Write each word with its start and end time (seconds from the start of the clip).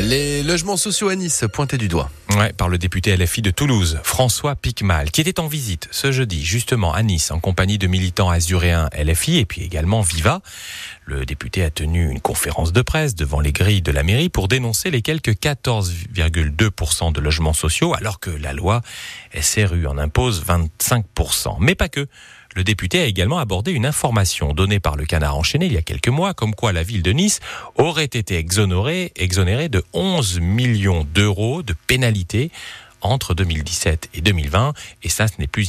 Les 0.00 0.44
logements 0.44 0.76
sociaux 0.76 1.08
à 1.08 1.16
Nice 1.16 1.44
pointés 1.52 1.76
du 1.76 1.88
doigt. 1.88 2.08
Ouais, 2.36 2.52
par 2.52 2.68
le 2.68 2.78
député 2.78 3.16
LFI 3.16 3.42
de 3.42 3.50
Toulouse, 3.50 3.98
François 4.04 4.54
Picmal, 4.54 5.10
qui 5.10 5.20
était 5.20 5.40
en 5.40 5.48
visite 5.48 5.88
ce 5.90 6.12
jeudi 6.12 6.44
justement 6.44 6.92
à 6.92 7.02
Nice 7.02 7.32
en 7.32 7.40
compagnie 7.40 7.78
de 7.78 7.88
militants 7.88 8.30
azuréens 8.30 8.88
LFI 8.96 9.38
et 9.38 9.44
puis 9.44 9.62
également 9.62 10.02
Viva. 10.02 10.40
Le 11.04 11.26
député 11.26 11.64
a 11.64 11.70
tenu 11.70 12.08
une 12.08 12.20
conférence 12.20 12.72
de 12.72 12.82
presse 12.82 13.16
devant 13.16 13.40
les 13.40 13.50
grilles 13.50 13.82
de 13.82 13.90
la 13.90 14.04
mairie 14.04 14.28
pour 14.28 14.46
dénoncer 14.46 14.90
les 14.90 15.02
quelques 15.02 15.32
14,2% 15.32 17.12
de 17.12 17.20
logements 17.20 17.52
sociaux 17.52 17.92
alors 17.94 18.20
que 18.20 18.30
la 18.30 18.52
loi 18.52 18.82
SRU 19.40 19.88
en 19.88 19.98
impose 19.98 20.44
25%. 20.44 21.56
Mais 21.58 21.74
pas 21.74 21.88
que. 21.88 22.06
Le 22.54 22.64
député 22.64 23.00
a 23.00 23.04
également 23.04 23.38
abordé 23.38 23.72
une 23.72 23.86
information 23.86 24.52
donnée 24.52 24.80
par 24.80 24.96
le 24.96 25.04
canard 25.04 25.36
enchaîné 25.36 25.66
il 25.66 25.72
y 25.72 25.76
a 25.76 25.82
quelques 25.82 26.08
mois, 26.08 26.34
comme 26.34 26.54
quoi 26.54 26.72
la 26.72 26.82
ville 26.82 27.02
de 27.02 27.12
Nice 27.12 27.40
aurait 27.76 28.04
été 28.04 28.36
exonérée, 28.36 29.12
de 29.68 29.84
11 29.92 30.40
millions 30.40 31.06
d'euros 31.14 31.62
de 31.62 31.74
pénalités 31.86 32.50
entre 33.00 33.34
2017 33.34 34.10
et 34.14 34.20
2020. 34.20 34.72
Et 35.02 35.08
ça, 35.08 35.28
ce 35.28 35.34
n'est 35.38 35.46
plus, 35.46 35.68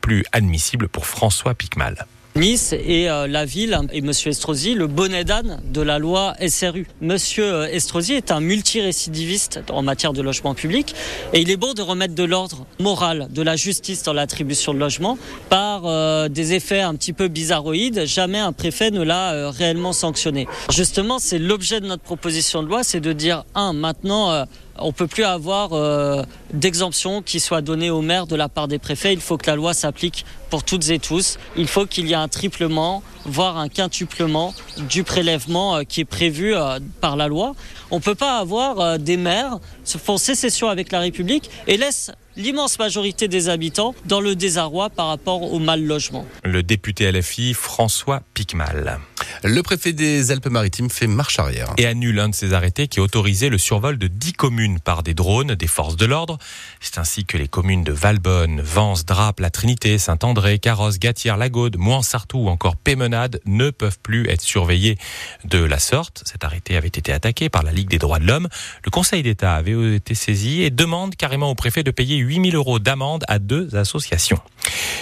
plus 0.00 0.24
admissible 0.32 0.88
pour 0.88 1.06
François 1.06 1.54
Picmal. 1.54 2.06
Nice 2.36 2.72
est 2.72 3.08
euh, 3.08 3.28
la 3.28 3.44
ville 3.44 3.78
et 3.92 4.00
Monsieur 4.00 4.30
Estrosi 4.30 4.74
le 4.74 4.88
bonnet 4.88 5.22
d'âne 5.22 5.60
de 5.72 5.80
la 5.80 6.00
loi 6.00 6.34
SRU. 6.44 6.88
Monsieur 7.00 7.44
euh, 7.44 7.68
Estrosi 7.68 8.14
est 8.14 8.32
un 8.32 8.40
multirécidiviste 8.40 9.60
en 9.70 9.82
matière 9.82 10.12
de 10.12 10.20
logement 10.20 10.52
public 10.52 10.96
et 11.32 11.40
il 11.40 11.50
est 11.52 11.56
bon 11.56 11.74
de 11.74 11.82
remettre 11.82 12.16
de 12.16 12.24
l'ordre 12.24 12.66
moral, 12.80 13.28
de 13.30 13.40
la 13.40 13.54
justice 13.54 14.02
dans 14.02 14.12
l'attribution 14.12 14.74
de 14.74 14.80
logement 14.80 15.16
par 15.48 15.82
euh, 15.86 16.28
des 16.28 16.54
effets 16.54 16.80
un 16.80 16.96
petit 16.96 17.12
peu 17.12 17.28
bizarroïdes. 17.28 18.04
Jamais 18.04 18.40
un 18.40 18.52
préfet 18.52 18.90
ne 18.90 19.02
l'a 19.02 19.52
réellement 19.52 19.92
sanctionné. 19.92 20.48
Justement, 20.72 21.20
c'est 21.20 21.38
l'objet 21.38 21.80
de 21.80 21.86
notre 21.86 22.02
proposition 22.02 22.64
de 22.64 22.68
loi, 22.68 22.82
c'est 22.82 22.98
de 22.98 23.12
dire 23.12 23.44
un 23.54 23.72
maintenant 23.72 24.44
on 24.78 24.92
peut 24.92 25.06
plus 25.06 25.24
avoir 25.24 25.72
euh, 25.72 26.22
d'exemption 26.52 27.22
qui 27.22 27.40
soit 27.40 27.62
donnée 27.62 27.90
aux 27.90 28.02
maires 28.02 28.26
de 28.26 28.36
la 28.36 28.48
part 28.48 28.68
des 28.68 28.78
préfets. 28.78 29.12
Il 29.12 29.20
faut 29.20 29.36
que 29.36 29.46
la 29.46 29.56
loi 29.56 29.74
s'applique 29.74 30.24
pour 30.50 30.64
toutes 30.64 30.88
et 30.90 30.98
tous. 30.98 31.38
Il 31.56 31.68
faut 31.68 31.86
qu'il 31.86 32.06
y 32.06 32.12
ait 32.12 32.16
un 32.16 32.28
triplement, 32.28 33.02
voire 33.24 33.56
un 33.58 33.68
quintuplement 33.68 34.54
du 34.88 35.04
prélèvement 35.04 35.76
euh, 35.76 35.82
qui 35.82 36.00
est 36.00 36.04
prévu 36.04 36.54
euh, 36.54 36.78
par 37.00 37.16
la 37.16 37.28
loi. 37.28 37.54
On 37.90 37.96
ne 37.96 38.02
peut 38.02 38.14
pas 38.14 38.38
avoir 38.38 38.98
des 38.98 39.16
maires 39.16 39.58
se 39.84 39.98
font 39.98 40.16
sécession 40.16 40.68
avec 40.68 40.90
la 40.90 41.00
République 41.00 41.50
et 41.66 41.76
laissent 41.76 42.10
l'immense 42.36 42.78
majorité 42.78 43.28
des 43.28 43.48
habitants 43.48 43.94
dans 44.06 44.20
le 44.20 44.34
désarroi 44.34 44.90
par 44.90 45.08
rapport 45.08 45.52
au 45.52 45.58
mal 45.58 45.84
logement. 45.84 46.26
Le 46.42 46.62
député 46.62 47.10
LFI 47.12 47.54
François 47.54 48.22
Picmal. 48.34 48.98
Le 49.42 49.62
préfet 49.62 49.92
des 49.92 50.30
Alpes-Maritimes 50.30 50.90
fait 50.90 51.06
marche 51.06 51.38
arrière. 51.38 51.72
Et 51.76 51.86
annule 51.86 52.18
un 52.20 52.28
de 52.28 52.34
ses 52.34 52.52
arrêtés 52.52 52.88
qui 52.88 53.00
autorisait 53.00 53.48
le 53.48 53.58
survol 53.58 53.98
de 53.98 54.06
10 54.06 54.32
communes 54.34 54.80
par 54.80 55.02
des 55.02 55.14
drones 55.14 55.54
des 55.54 55.66
forces 55.66 55.96
de 55.96 56.06
l'ordre. 56.06 56.38
C'est 56.80 56.98
ainsi 56.98 57.24
que 57.24 57.36
les 57.36 57.48
communes 57.48 57.84
de 57.84 57.92
Valbonne, 57.92 58.60
Vence, 58.60 59.04
Drape, 59.04 59.40
La 59.40 59.50
Trinité, 59.50 59.98
Saint-André, 59.98 60.58
Carrosse, 60.58 60.98
Gatière, 60.98 61.36
Lagaude, 61.36 61.76
Mouansartou 61.76 62.44
ou 62.44 62.48
encore 62.48 62.76
Pémenade 62.76 63.40
ne 63.46 63.70
peuvent 63.70 63.98
plus 64.02 64.28
être 64.28 64.42
surveillées 64.42 64.98
de 65.44 65.58
la 65.58 65.78
sorte. 65.78 66.22
Cet 66.26 66.44
arrêté 66.44 66.76
avait 66.76 66.88
été 66.88 67.12
attaqué 67.12 67.48
par 67.48 67.62
la 67.62 67.72
Ligue 67.72 67.88
des 67.88 67.98
droits 67.98 68.18
de 68.18 68.26
l'homme. 68.26 68.48
Le 68.84 68.90
Conseil 68.90 69.22
d'État 69.22 69.54
avait 69.54 69.96
été 69.96 70.14
saisi 70.14 70.62
et 70.62 70.70
demande 70.70 71.16
carrément 71.16 71.50
au 71.50 71.54
préfet 71.54 71.82
de 71.82 71.90
payer 71.90 72.16
8000 72.16 72.54
euros 72.54 72.78
d'amende 72.78 73.24
à 73.28 73.38
deux 73.38 73.74
associations. 73.76 74.40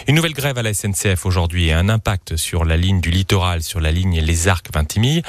Une 0.09 0.17
nouvelle 0.17 0.33
grève 0.33 0.59
à 0.59 0.63
la 0.63 0.75
SNCF 0.75 1.27
aujourd'hui 1.27 1.69
et 1.69 1.73
un 1.73 1.89
impact 1.89 2.37
sur 2.37 2.65
la 2.65 2.77
ligne 2.77 3.01
du 3.01 3.11
littoral, 3.11 3.63
sur 3.63 3.81
la 3.81 3.93
ligne 3.93 4.21
Les 4.21 4.49
Arcs-Vintimille. 4.49 5.23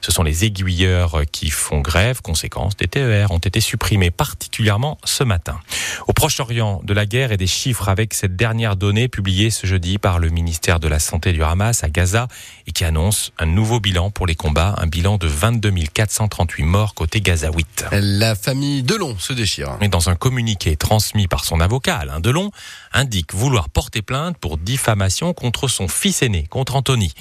Ce 0.00 0.12
sont 0.12 0.22
les 0.22 0.44
aiguilleurs 0.44 1.22
qui 1.30 1.50
font 1.50 1.80
grève. 1.80 2.22
Conséquence, 2.22 2.76
des 2.76 2.88
TER 2.88 3.30
ont 3.30 3.38
été 3.38 3.60
supprimés, 3.60 4.10
particulièrement 4.10 4.98
ce 5.04 5.24
matin. 5.24 5.60
Au 6.06 6.12
Proche-Orient, 6.12 6.80
de 6.84 6.94
la 6.94 7.06
guerre 7.06 7.32
et 7.32 7.36
des 7.36 7.46
chiffres 7.46 7.88
avec 7.88 8.14
cette 8.14 8.36
dernière 8.36 8.76
donnée 8.76 9.08
publiée 9.08 9.50
ce 9.50 9.66
jeudi 9.66 9.98
par 9.98 10.18
le 10.18 10.28
ministère 10.30 10.80
de 10.80 10.88
la 10.88 10.98
Santé 10.98 11.32
du 11.32 11.42
Hamas 11.42 11.84
à 11.84 11.88
Gaza 11.88 12.28
et 12.66 12.72
qui 12.72 12.84
annonce 12.84 13.32
un 13.38 13.46
nouveau 13.46 13.80
bilan 13.80 14.10
pour 14.10 14.26
les 14.26 14.34
combats, 14.34 14.74
un 14.78 14.86
bilan 14.86 15.18
de 15.18 15.26
22 15.26 15.70
438 15.92 16.64
morts 16.64 16.94
côté 16.94 17.20
gazaouite. 17.20 17.84
La 17.92 18.34
famille 18.34 18.82
Delon 18.82 19.18
se 19.18 19.32
déchire. 19.32 19.76
Et 19.80 19.88
dans 19.88 20.08
un 20.08 20.16
communiqué 20.16 20.76
transmis 20.76 21.28
par 21.28 21.44
son 21.44 21.60
avocat, 21.60 21.96
Alain 21.96 22.20
Delon, 22.20 22.50
indique 22.92 23.34
vouloir 23.34 23.68
porter 23.68 24.02
plainte 24.02 24.36
pour 24.38 24.58
diffamation 24.58 25.32
contre 25.32 25.68
son 25.68 25.88
fils 25.88 26.22
aîné, 26.22 26.46
contre 26.48 26.76
Anthony. 26.76 27.12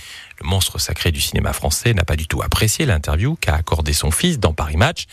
Le 0.41 0.47
monstre 0.47 0.79
sacré 0.79 1.11
du 1.11 1.19
cinéma 1.19 1.51
français 1.51 1.93
n'a 1.93 2.05
pas 2.05 2.15
du 2.15 2.25
tout 2.25 2.41
apprécié 2.41 2.68
l'interview 2.79 3.35
qu'a 3.39 3.55
accordé 3.55 3.93
son 3.93 4.11
fils 4.11 4.39
dans 4.39 4.53
Paris 4.53 4.77
Match. 4.77 5.05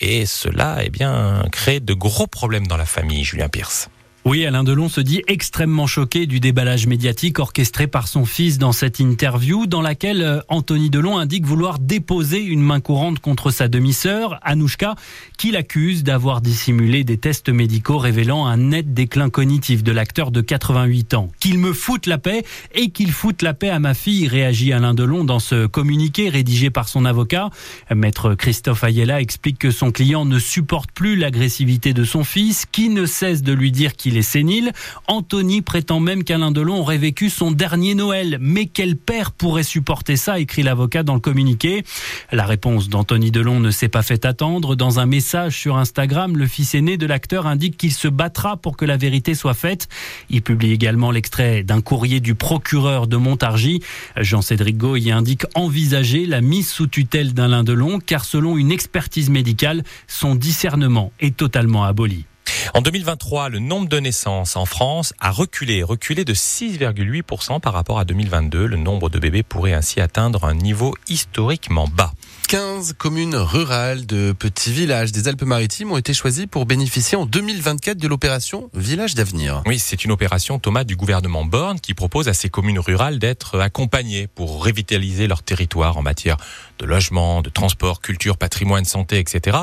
Et 0.00 0.26
cela, 0.26 0.78
eh 0.82 0.90
bien, 0.90 1.44
crée 1.52 1.80
de 1.80 1.94
gros 1.94 2.26
problèmes 2.26 2.66
dans 2.66 2.76
la 2.76 2.86
famille, 2.86 3.24
Julien 3.24 3.48
Pierce. 3.48 3.88
Oui, 4.26 4.44
Alain 4.44 4.64
Delon 4.64 4.88
se 4.88 5.00
dit 5.00 5.22
extrêmement 5.28 5.86
choqué 5.86 6.26
du 6.26 6.40
déballage 6.40 6.88
médiatique 6.88 7.38
orchestré 7.38 7.86
par 7.86 8.08
son 8.08 8.24
fils 8.24 8.58
dans 8.58 8.72
cette 8.72 8.98
interview 8.98 9.68
dans 9.68 9.82
laquelle 9.82 10.20
euh, 10.20 10.40
Anthony 10.48 10.90
Delon 10.90 11.16
indique 11.16 11.46
vouloir 11.46 11.78
déposer 11.78 12.42
une 12.42 12.60
main 12.60 12.80
courante 12.80 13.20
contre 13.20 13.52
sa 13.52 13.68
demi-sœur, 13.68 14.40
Anouchka, 14.42 14.96
qu'il 15.38 15.54
accuse 15.54 16.02
d'avoir 16.02 16.40
dissimulé 16.40 17.04
des 17.04 17.18
tests 17.18 17.50
médicaux 17.50 17.98
révélant 17.98 18.46
un 18.46 18.56
net 18.56 18.92
déclin 18.92 19.30
cognitif 19.30 19.84
de 19.84 19.92
l'acteur 19.92 20.32
de 20.32 20.40
88 20.40 21.14
ans. 21.14 21.30
Qu'il 21.38 21.60
me 21.60 21.72
foute 21.72 22.06
la 22.06 22.18
paix 22.18 22.44
et 22.74 22.90
qu'il 22.90 23.12
foute 23.12 23.42
la 23.42 23.54
paix 23.54 23.70
à 23.70 23.78
ma 23.78 23.94
fille, 23.94 24.26
réagit 24.26 24.72
Alain 24.72 24.94
Delon 24.94 25.22
dans 25.22 25.38
ce 25.38 25.66
communiqué 25.66 26.30
rédigé 26.30 26.70
par 26.70 26.88
son 26.88 27.04
avocat. 27.04 27.50
Maître 27.94 28.34
Christophe 28.34 28.82
Ayella 28.82 29.20
explique 29.20 29.60
que 29.60 29.70
son 29.70 29.92
client 29.92 30.24
ne 30.24 30.40
supporte 30.40 30.90
plus 30.90 31.14
l'agressivité 31.14 31.92
de 31.92 32.02
son 32.02 32.24
fils, 32.24 32.66
qui 32.72 32.88
ne 32.88 33.06
cesse 33.06 33.44
de 33.44 33.52
lui 33.52 33.70
dire 33.70 33.94
qu'il 33.94 34.15
est 34.16 34.22
sénile. 34.22 34.72
Anthony 35.08 35.62
prétend 35.62 36.00
même 36.00 36.24
qu'Alain 36.24 36.50
Delon 36.50 36.80
aurait 36.80 36.98
vécu 36.98 37.30
son 37.30 37.50
dernier 37.50 37.94
Noël. 37.94 38.38
Mais 38.40 38.66
quel 38.66 38.96
père 38.96 39.32
pourrait 39.32 39.62
supporter 39.62 40.16
ça 40.16 40.38
écrit 40.38 40.62
l'avocat 40.62 41.02
dans 41.02 41.14
le 41.14 41.20
communiqué. 41.20 41.84
La 42.32 42.46
réponse 42.46 42.88
d'Anthony 42.88 43.30
Delon 43.30 43.60
ne 43.60 43.70
s'est 43.70 43.88
pas 43.88 44.02
fait 44.02 44.24
attendre. 44.24 44.76
Dans 44.76 45.00
un 45.00 45.06
message 45.06 45.58
sur 45.58 45.76
Instagram, 45.76 46.36
le 46.36 46.46
fils 46.46 46.74
aîné 46.74 46.96
de 46.96 47.06
l'acteur 47.06 47.46
indique 47.46 47.76
qu'il 47.76 47.92
se 47.92 48.08
battra 48.08 48.56
pour 48.56 48.76
que 48.76 48.84
la 48.84 48.96
vérité 48.96 49.34
soit 49.34 49.54
faite. 49.54 49.88
Il 50.30 50.42
publie 50.42 50.72
également 50.72 51.10
l'extrait 51.10 51.62
d'un 51.62 51.80
courrier 51.80 52.20
du 52.20 52.34
procureur 52.34 53.06
de 53.06 53.16
Montargis. 53.16 53.80
Jean-Cédric 54.16 54.76
y 54.96 55.10
indique 55.10 55.44
envisager 55.54 56.26
la 56.26 56.40
mise 56.40 56.68
sous 56.68 56.86
tutelle 56.86 57.32
d'Alain 57.34 57.64
Delon 57.64 57.98
car 57.98 58.24
selon 58.24 58.56
une 58.56 58.70
expertise 58.70 59.30
médicale, 59.30 59.82
son 60.06 60.34
discernement 60.34 61.12
est 61.20 61.36
totalement 61.36 61.84
aboli. 61.84 62.26
En 62.74 62.80
2023, 62.82 63.48
le 63.48 63.58
nombre 63.58 63.88
de 63.88 63.98
naissances 63.98 64.56
en 64.56 64.66
France 64.66 65.14
a 65.18 65.30
reculé, 65.30 65.82
reculé 65.82 66.24
de 66.24 66.34
6,8% 66.34 67.60
par 67.60 67.72
rapport 67.72 67.98
à 67.98 68.04
2022. 68.04 68.66
Le 68.66 68.76
nombre 68.76 69.08
de 69.08 69.18
bébés 69.18 69.42
pourrait 69.42 69.72
ainsi 69.72 70.00
atteindre 70.00 70.44
un 70.44 70.54
niveau 70.54 70.94
historiquement 71.08 71.88
bas. 71.88 72.12
15 72.48 72.92
communes 72.96 73.34
rurales 73.34 74.06
de 74.06 74.32
petits 74.32 74.70
villages 74.70 75.10
des 75.10 75.26
Alpes-Maritimes 75.26 75.90
ont 75.90 75.96
été 75.96 76.14
choisies 76.14 76.46
pour 76.46 76.64
bénéficier 76.64 77.18
en 77.18 77.26
2024 77.26 77.98
de 77.98 78.06
l'opération 78.06 78.70
Village 78.72 79.16
d'avenir. 79.16 79.62
Oui, 79.66 79.80
c'est 79.80 80.04
une 80.04 80.12
opération, 80.12 80.60
Thomas, 80.60 80.84
du 80.84 80.94
gouvernement 80.94 81.44
Borne 81.44 81.80
qui 81.80 81.92
propose 81.92 82.28
à 82.28 82.34
ces 82.34 82.48
communes 82.48 82.78
rurales 82.78 83.18
d'être 83.18 83.58
accompagnées 83.58 84.28
pour 84.28 84.62
revitaliser 84.62 85.26
leur 85.26 85.42
territoire 85.42 85.96
en 85.96 86.02
matière 86.02 86.36
de 86.78 86.86
logement, 86.86 87.42
de 87.42 87.50
transport, 87.50 88.00
culture, 88.00 88.36
patrimoine, 88.36 88.84
santé, 88.84 89.18
etc. 89.18 89.58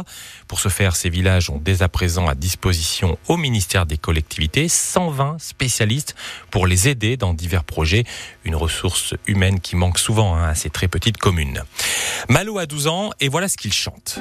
Pour 0.47 0.59
ce 0.59 0.69
faire, 0.69 0.95
ces 0.95 1.09
villages 1.09 1.49
ont 1.49 1.59
dès 1.59 1.81
à 1.81 1.89
présent 1.89 2.27
à 2.27 2.35
disposition 2.35 3.17
au 3.27 3.37
ministère 3.37 3.85
des 3.85 3.97
collectivités 3.97 4.67
120 4.67 5.37
spécialistes 5.39 6.15
pour 6.51 6.67
les 6.67 6.87
aider 6.87 7.17
dans 7.17 7.33
divers 7.33 7.63
projets, 7.63 8.03
une 8.43 8.55
ressource 8.55 9.13
humaine 9.27 9.59
qui 9.59 9.75
manque 9.75 9.99
souvent 9.99 10.35
hein, 10.35 10.49
à 10.49 10.55
ces 10.55 10.69
très 10.69 10.87
petites 10.87 11.17
communes. 11.17 11.63
Malo 12.29 12.57
a 12.57 12.65
12 12.65 12.87
ans 12.87 13.11
et 13.19 13.29
voilà 13.29 13.47
ce 13.47 13.57
qu'il 13.57 13.73
chante. 13.73 14.19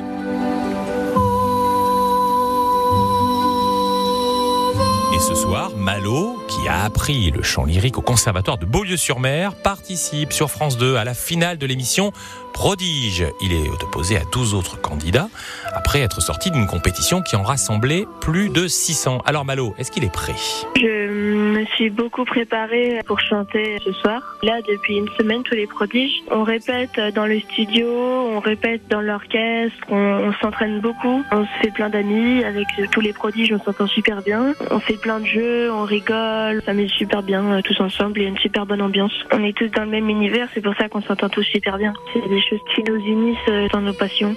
Et 5.14 5.18
ce 5.20 5.34
soir, 5.34 5.70
Malo, 5.76 6.41
qui 6.52 6.68
a 6.68 6.84
appris 6.84 7.30
le 7.30 7.42
chant 7.42 7.64
lyrique 7.64 7.98
au 7.98 8.02
Conservatoire 8.02 8.58
de 8.58 8.66
Beaulieu-sur-Mer, 8.66 9.54
participe 9.54 10.32
sur 10.32 10.50
France 10.50 10.76
2 10.76 10.96
à 10.96 11.04
la 11.04 11.14
finale 11.14 11.56
de 11.56 11.66
l'émission 11.66 12.12
Prodige. 12.52 13.24
Il 13.40 13.52
est 13.52 13.68
opposé 13.82 14.16
à 14.16 14.22
12 14.30 14.54
autres 14.54 14.80
candidats 14.80 15.28
après 15.74 16.00
être 16.00 16.20
sorti 16.20 16.50
d'une 16.50 16.66
compétition 16.66 17.22
qui 17.22 17.36
en 17.36 17.42
rassemblait 17.42 18.04
plus 18.20 18.50
de 18.50 18.68
600. 18.68 19.22
Alors 19.24 19.44
Malo, 19.44 19.74
est-ce 19.78 19.90
qu'il 19.90 20.04
est 20.04 20.12
prêt? 20.12 20.34
Je 20.76 21.08
me 21.08 21.64
suis 21.66 21.90
beaucoup 21.90 22.24
préparée 22.24 23.00
pour 23.06 23.20
chanter 23.20 23.78
ce 23.84 23.92
soir. 23.92 24.20
Là, 24.42 24.60
depuis 24.68 24.98
une 24.98 25.08
semaine, 25.18 25.42
tous 25.42 25.54
les 25.54 25.66
prodiges, 25.66 26.22
on 26.30 26.42
répète 26.42 27.00
dans 27.14 27.26
le 27.26 27.40
studio, 27.40 27.86
on 27.88 28.40
répète 28.40 28.82
dans 28.88 29.00
l'orchestre, 29.00 29.76
on, 29.88 30.32
s'entraîne 30.40 30.80
beaucoup, 30.80 31.22
on 31.32 31.44
se 31.44 31.50
fait 31.62 31.70
plein 31.70 31.88
d'amis 31.88 32.44
avec 32.44 32.66
tous 32.90 33.00
les 33.00 33.12
prodiges, 33.12 33.52
on 33.52 33.62
s'entend 33.62 33.86
super 33.86 34.22
bien, 34.22 34.54
on 34.70 34.78
fait 34.78 34.96
plein 34.96 35.20
de 35.20 35.26
jeux, 35.26 35.72
on 35.72 35.84
rigole, 35.84 36.41
ça 36.64 36.72
met 36.72 36.88
super 36.88 37.22
bien 37.22 37.44
euh, 37.52 37.62
tous 37.62 37.80
ensemble, 37.80 38.18
il 38.18 38.22
y 38.22 38.26
a 38.26 38.28
une 38.28 38.38
super 38.38 38.66
bonne 38.66 38.82
ambiance. 38.82 39.12
On 39.32 39.42
est 39.44 39.56
tous 39.56 39.68
dans 39.68 39.84
le 39.84 39.90
même 39.90 40.08
univers, 40.08 40.48
c'est 40.54 40.60
pour 40.60 40.74
ça 40.76 40.88
qu'on 40.88 41.02
s'entend 41.02 41.28
tous 41.28 41.42
super 41.42 41.78
bien. 41.78 41.92
C'est 42.12 42.28
des 42.28 42.40
choses 42.40 42.60
qui 42.74 42.82
nous 42.82 42.96
unissent 42.96 43.38
euh, 43.48 43.68
dans 43.72 43.80
nos 43.80 43.92
passions. 43.92 44.34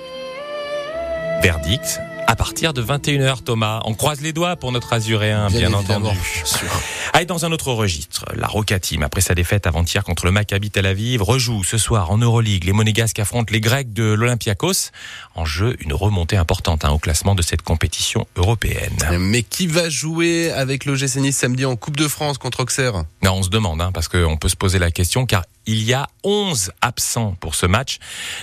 Verdict 1.41 1.99
à 2.35 2.37
partir 2.37 2.73
de 2.73 2.83
21h, 2.83 3.43
Thomas. 3.43 3.79
On 3.85 3.93
croise 3.93 4.19
les 4.19 4.33
doigts 4.33 4.57
pour 4.57 4.73
notre 4.73 4.91
Azuréen, 4.91 5.47
bien, 5.47 5.71
entendu. 5.71 6.09
Allez, 7.13 7.25
dans 7.25 7.45
un 7.45 7.53
autre 7.53 7.71
registre, 7.71 8.25
la 8.35 8.45
Roca 8.45 8.77
Team, 8.77 9.03
après 9.03 9.21
sa 9.21 9.35
défaite 9.35 9.67
avant-hier 9.67 10.03
contre 10.03 10.25
le 10.25 10.33
Maccabi 10.33 10.69
Tel 10.69 10.85
Aviv, 10.85 11.21
rejoue 11.21 11.63
ce 11.63 11.77
soir 11.77 12.11
en 12.11 12.17
Euroleague. 12.17 12.65
Les 12.65 12.73
Monégasques 12.73 13.19
affrontent 13.19 13.53
les 13.53 13.61
Grecs 13.61 13.93
de 13.93 14.03
l'Olympiakos. 14.03 14.91
En 15.35 15.45
jeu, 15.45 15.77
une 15.79 15.93
remontée 15.93 16.35
importante 16.35 16.83
hein, 16.83 16.89
au 16.89 16.99
classement 16.99 17.35
de 17.35 17.41
cette 17.41 17.61
compétition 17.61 18.27
européenne. 18.35 18.97
Mais 19.17 19.41
qui 19.41 19.67
va 19.67 19.87
jouer 19.87 20.51
avec 20.51 20.83
le 20.83 20.95
GC 20.95 21.21
Nice 21.21 21.37
samedi 21.37 21.63
en 21.63 21.77
Coupe 21.77 21.95
de 21.95 22.09
France 22.09 22.37
contre 22.37 22.63
Auxerre? 22.63 23.05
Non, 23.23 23.35
On 23.35 23.43
se 23.43 23.49
demande, 23.49 23.79
hein, 23.79 23.91
parce 23.93 24.09
qu'on 24.09 24.35
peut 24.35 24.49
se 24.49 24.57
poser 24.57 24.77
la 24.77 24.91
question, 24.91 25.25
car 25.25 25.43
il 25.67 25.81
y 25.83 25.93
a 25.93 26.07
11 26.23 26.71
absents 26.81 27.35
pour 27.39 27.55
ce 27.55 27.65
match, 27.65 27.99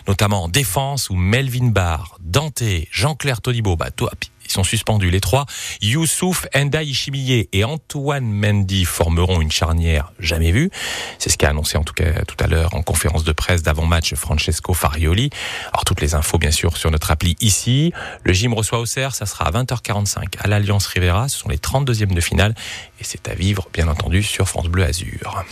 notamment 0.09 0.45
en 0.45 0.49
défense 0.49 1.11
où 1.11 1.15
Melvin 1.15 1.69
Barr, 1.69 2.17
Dante, 2.21 2.63
Jean-Claire 2.91 3.41
Todibo, 3.41 3.77
toi, 3.91 4.11
ils 4.45 4.51
sont 4.51 4.65
suspendus 4.65 5.11
les 5.11 5.21
trois. 5.21 5.47
Youssouf 5.81 6.47
Enda 6.55 6.83
Ishimiye 6.83 7.49
et 7.53 7.65
Antoine 7.65 8.31
Mendy 8.31 8.85
formeront 8.85 9.41
une 9.41 9.51
charnière 9.51 10.13
jamais 10.19 10.53
vue. 10.53 10.71
C'est 11.19 11.31
ce 11.31 11.39
qu'a 11.39 11.51
annoncé 11.51 11.79
en 11.79 11.85
tout 11.85 11.95
cas 11.95 12.25
tout 12.27 12.37
à 12.39 12.47
l'heure 12.47 12.75
en 12.75 12.83
conférence 12.83 13.25
de 13.25 13.33
presse 13.33 13.63
d'avant-match 13.63 14.15
Francesco 14.15 14.75
Farioli. 14.75 15.31
Alors 15.73 15.85
toutes 15.85 16.01
les 16.01 16.15
infos 16.15 16.39
bien 16.39 16.51
sûr 16.51 16.77
sur 16.77 16.91
notre 16.91 17.11
appli 17.11 17.37
ici. 17.41 17.93
Le 18.25 18.33
gym 18.33 18.53
reçoit 18.53 18.79
Auxerre, 18.79 19.15
ça 19.15 19.27
sera 19.27 19.47
à 19.47 19.51
20h45 19.51 20.25
à 20.39 20.49
l'Alliance 20.49 20.87
Rivera. 20.87 21.29
Ce 21.29 21.39
sont 21.39 21.49
les 21.49 21.59
32e 21.59 22.13
de 22.13 22.21
finale 22.21 22.55
et 23.01 23.05
c'est 23.05 23.29
à 23.29 23.35
vivre 23.35 23.69
bien 23.73 23.89
entendu 23.89 24.23
sur 24.23 24.49
France 24.49 24.69
Bleu 24.69 24.85
Azur. 24.85 25.45